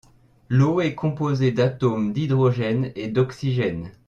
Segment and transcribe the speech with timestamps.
[0.49, 3.91] L’eau est composée d’atomes d’hydrogène et d’oxygène.